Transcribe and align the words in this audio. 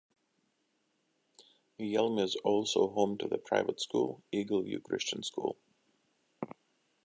Yelm 1.79 2.19
is 2.19 2.35
also 2.43 2.89
home 2.89 3.19
to 3.19 3.27
the 3.27 3.37
private 3.37 3.79
school 3.79 4.23
Eagle 4.31 4.63
View 4.63 4.79
Christian 4.79 5.21
School. 5.21 5.59